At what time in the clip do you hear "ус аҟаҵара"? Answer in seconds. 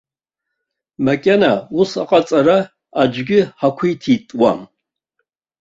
1.79-2.57